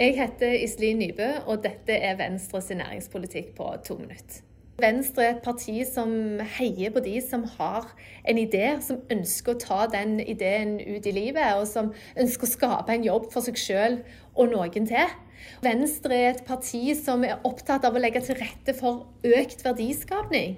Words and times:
Jeg 0.00 0.14
heter 0.16 0.54
Iselin 0.56 0.96
Nybø, 0.96 1.26
og 1.44 1.58
dette 1.60 1.92
er 1.92 2.14
Venstres 2.16 2.70
næringspolitikk 2.72 3.50
på 3.56 3.66
to 3.84 3.98
minutter. 3.98 4.38
Venstre 4.80 5.26
er 5.26 5.34
et 5.34 5.42
parti 5.44 5.74
som 5.84 6.40
heier 6.56 6.94
på 6.94 7.02
de 7.04 7.18
som 7.20 7.42
har 7.58 7.90
en 8.24 8.40
idé, 8.40 8.78
som 8.80 9.02
ønsker 9.12 9.52
å 9.52 9.60
ta 9.60 9.80
den 9.92 10.14
ideen 10.24 10.78
ut 10.80 11.04
i 11.04 11.12
livet, 11.12 11.50
og 11.58 11.66
som 11.68 11.90
ønsker 12.16 12.48
å 12.48 12.50
skape 12.54 12.96
en 12.96 13.04
jobb 13.04 13.26
for 13.34 13.44
seg 13.44 13.60
sjøl 13.60 13.98
og 14.32 14.48
noen 14.54 14.88
til. 14.88 15.12
Venstre 15.60 16.16
er 16.16 16.30
et 16.30 16.42
parti 16.48 16.80
som 16.96 17.28
er 17.28 17.44
opptatt 17.44 17.84
av 17.84 17.92
å 17.92 18.00
legge 18.00 18.24
til 18.24 18.40
rette 18.40 18.72
for 18.80 19.04
økt 19.20 19.66
verdiskapning, 19.68 20.56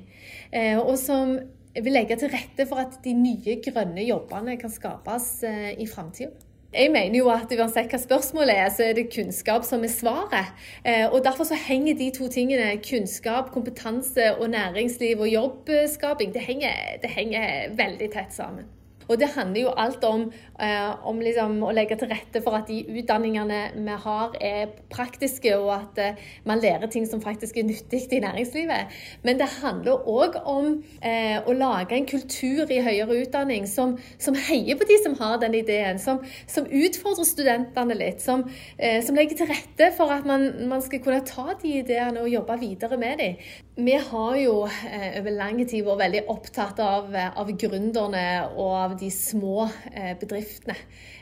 eh, 0.54 0.78
og 0.78 0.94
som 1.02 1.34
vil 1.74 1.98
legge 1.98 2.14
til 2.22 2.30
rette 2.30 2.70
for 2.70 2.86
at 2.86 3.02
de 3.02 3.18
nye 3.18 3.58
grønne 3.66 4.06
jobbene 4.06 4.54
kan 4.62 4.70
skapes 4.70 5.32
eh, 5.50 5.72
i 5.82 5.90
framtida. 5.90 6.30
Jeg 6.72 6.88
mener 6.90 7.18
jo 7.18 7.28
at 7.28 7.52
uansett 7.52 7.92
hva 7.92 7.98
spørsmålet 8.00 8.56
er, 8.56 8.68
så 8.72 8.86
er 8.86 8.94
det 8.96 9.10
kunnskap 9.12 9.66
som 9.68 9.82
er 9.84 9.92
svaret. 9.92 10.52
Eh, 10.84 11.04
og 11.04 11.20
Derfor 11.24 11.44
så 11.44 11.58
henger 11.68 11.98
de 11.98 12.10
to 12.16 12.28
tingene, 12.32 12.78
kunnskap, 12.80 13.50
kompetanse 13.52 14.30
og 14.38 14.50
næringsliv 14.50 15.20
og 15.20 15.28
jobbskaping, 15.28 16.32
det 16.32 16.40
henger, 16.40 16.96
det 17.02 17.10
henger 17.12 17.76
veldig 17.76 18.08
tett 18.16 18.32
sammen. 18.32 18.70
Og 19.12 19.18
det 19.20 19.28
handler 19.34 19.60
jo 19.60 19.72
alt 19.76 20.04
om, 20.08 20.22
eh, 20.60 21.06
om 21.08 21.18
liksom 21.20 21.58
å 21.66 21.72
legge 21.74 21.98
til 22.00 22.08
rette 22.08 22.40
for 22.44 22.56
at 22.56 22.70
de 22.70 22.78
utdanningene 22.88 23.60
vi 23.76 23.96
har, 24.04 24.36
er 24.40 24.70
praktiske, 24.92 25.52
og 25.58 25.72
at 25.74 26.00
eh, 26.00 26.22
man 26.48 26.62
lærer 26.62 26.88
ting 26.88 27.04
som 27.08 27.20
faktisk 27.20 27.58
er 27.60 27.68
nyttig 27.68 28.06
i 28.12 28.22
næringslivet. 28.24 28.96
Men 29.22 29.38
det 29.38 29.50
handler 29.58 30.08
òg 30.08 30.38
om 30.48 30.70
eh, 31.04 31.38
å 31.44 31.52
lage 31.52 31.96
en 31.96 32.08
kultur 32.08 32.70
i 32.72 32.80
høyere 32.80 33.18
utdanning 33.26 33.68
som, 33.68 33.98
som, 34.18 34.38
heier 34.48 34.78
på 34.80 34.88
de 34.88 34.96
som 35.04 35.16
har 35.20 35.36
den 35.42 35.58
ideen, 35.60 36.00
som, 36.00 36.22
som 36.48 36.64
utfordrer 36.64 37.28
studentene 37.28 37.98
litt, 37.98 38.24
som, 38.24 38.46
som, 38.78 39.16
legger 39.16 39.42
til 39.42 39.50
rette 39.52 39.90
for 39.96 40.10
at 40.14 40.24
man, 40.26 40.48
man, 40.70 40.80
skal 40.82 41.02
kunne 41.04 41.20
ta 41.28 41.52
de 41.60 41.76
ideene 41.82 42.22
og 42.22 42.32
jobbe 42.32 42.56
videre 42.62 42.96
med 42.98 43.20
dem. 43.20 43.36
Vi 43.76 43.94
har 44.08 44.36
jo 44.40 44.54
over 44.64 45.36
lang 45.36 45.60
tid 45.68 45.84
vært 45.84 46.00
veldig 46.00 46.24
opptatt 46.32 46.80
av, 46.82 47.12
av 47.12 47.52
gründerne 47.60 48.24
og 48.56 48.72
av 48.80 48.96
de 49.02 49.10
små 49.10 49.66
eh, 49.92 50.14
bedriftene. 50.20 50.76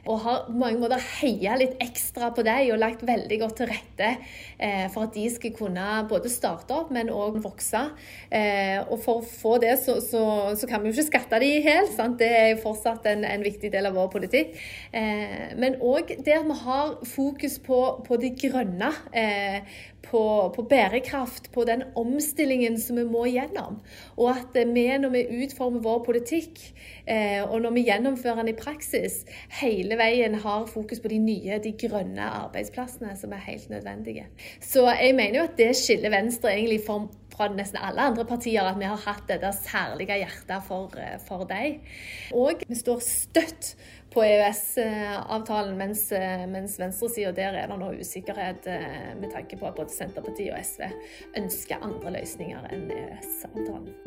Og 0.08 0.20
har 0.24 0.44
på 0.46 0.56
mange 0.56 0.80
måter 0.80 1.02
heia 1.20 1.56
litt 1.60 1.76
ekstra 1.82 2.30
på 2.36 2.44
dem 2.46 2.70
og 2.72 2.80
lagt 2.80 3.02
veldig 3.06 3.38
godt 3.42 3.58
til 3.60 3.68
rette 3.68 4.08
eh, 4.56 4.86
for 4.92 5.06
at 5.06 5.16
de 5.16 5.26
skal 5.32 5.52
kunne 5.56 5.86
både 6.08 6.32
starte 6.32 6.76
opp, 6.76 6.92
men 6.94 7.12
òg 7.12 7.40
vokse. 7.44 7.82
Eh, 8.32 8.78
og 8.86 8.96
for 9.04 9.20
å 9.20 9.26
få 9.26 9.56
det, 9.62 9.74
så, 9.82 9.98
så, 10.04 10.22
så 10.56 10.70
kan 10.70 10.82
vi 10.82 10.90
jo 10.90 10.96
ikke 10.96 11.10
skatte 11.10 11.42
de 11.42 11.52
helt. 11.66 11.92
Sant? 11.96 12.18
Det 12.20 12.30
er 12.30 12.48
jo 12.54 12.62
fortsatt 12.64 13.08
en, 13.12 13.26
en, 13.28 13.44
viktig 13.44 13.72
del 13.72 13.88
av 13.88 13.96
vår 13.96 14.10
politikk. 14.12 14.56
Men 14.92 15.78
òg 15.80 16.10
det 16.26 16.34
at 16.36 16.44
vi 16.44 16.56
har 16.64 16.90
fokus 17.08 17.56
på, 17.64 17.78
på 18.04 18.20
det 18.20 18.34
grønne. 18.40 18.92
På, 20.00 20.20
på, 20.56 20.62
bærekraft, 20.64 21.50
på 21.52 21.62
den 21.68 21.82
omstillingen 21.98 22.78
som 22.80 22.96
vi 22.96 23.04
må 23.06 23.26
gjennom. 23.28 23.76
Og 24.16 24.30
at 24.32 24.56
vi, 24.56 24.86
når 24.98 25.12
vi 25.12 25.44
utformer 25.44 25.84
vår 25.84 26.00
politikk, 26.06 26.56
og 27.50 27.59
når 27.62 27.76
vi 27.76 27.84
gjennomfører 27.88 28.42
den 28.42 28.52
i 28.52 28.56
praksis, 28.58 29.22
hele 29.60 29.98
veien 30.00 30.36
har 30.42 30.66
fokus 30.70 31.02
på 31.02 31.12
de 31.12 31.20
nye, 31.22 31.60
de 31.62 31.72
grønne 31.80 32.26
arbeidsplassene 32.42 33.14
som 33.18 33.34
er 33.36 33.46
helt 33.46 33.70
nødvendige. 33.72 34.26
Så 34.60 34.86
jeg 34.90 35.14
mener 35.18 35.40
jo 35.40 35.46
at 35.48 35.58
det 35.60 35.70
skiller 35.78 36.12
Venstre 36.14 36.52
egentlig 36.54 36.80
fra, 36.86 36.98
fra 37.34 37.48
nesten 37.54 37.80
alle 37.82 38.10
andre 38.10 38.26
partier, 38.28 38.66
at 38.66 38.80
vi 38.80 38.88
har 38.90 39.06
hatt 39.06 39.26
dette 39.30 39.52
særlige 39.60 40.20
hjertet 40.22 40.66
for, 40.66 40.98
for 41.26 41.46
dem. 41.50 41.80
Og 42.36 42.66
vi 42.68 42.78
står 42.78 43.02
støtt 43.04 43.74
på 44.10 44.24
EØS-avtalen, 44.26 45.76
mens, 45.78 46.08
mens 46.50 46.78
venstresida 46.80 47.30
der 47.36 47.58
er 47.60 47.70
det 47.70 47.78
nå 47.78 47.92
usikkerhet 48.00 48.66
eh, 48.70 49.12
med 49.20 49.30
tanke 49.34 49.58
på 49.60 49.70
at 49.70 49.78
både 49.78 49.94
Senterpartiet 49.94 50.54
og 50.54 50.64
SV 50.66 50.88
ønsker 51.38 51.86
andre 51.86 52.16
løsninger 52.18 52.70
enn 52.74 52.88
EØS-avtalen. 52.96 53.99